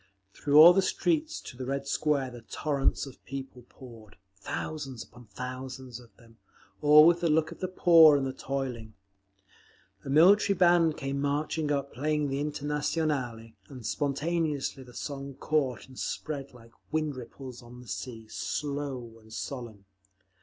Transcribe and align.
Through 0.33 0.55
all 0.59 0.73
the 0.73 0.81
streets 0.81 1.39
to 1.41 1.55
the 1.55 1.67
Red 1.67 1.85
Square 1.87 2.31
the 2.31 2.41
torrents 2.41 3.05
of 3.05 3.23
people 3.23 3.67
poured, 3.69 4.15
thousands 4.35 5.03
upon 5.03 5.27
thousands 5.27 5.99
of 5.99 6.17
them, 6.17 6.37
all 6.81 7.05
with 7.05 7.19
the 7.21 7.29
look 7.29 7.51
of 7.51 7.59
the 7.59 7.67
poor 7.67 8.17
and 8.17 8.25
the 8.25 8.33
toiling. 8.33 8.95
A 10.03 10.09
military 10.09 10.57
band 10.57 10.97
came 10.97 11.21
marching 11.21 11.71
up, 11.71 11.93
playing 11.93 12.29
the 12.29 12.39
Internationale, 12.41 13.51
and 13.69 13.85
spontaneously 13.85 14.81
the 14.81 14.95
song 14.95 15.35
caught 15.35 15.87
and 15.87 15.99
spread 15.99 16.51
like 16.51 16.71
wind 16.91 17.15
ripples 17.15 17.61
on 17.61 17.83
a 17.83 17.87
sea, 17.87 18.27
slow 18.27 19.19
and 19.21 19.31
solemn. 19.31 19.85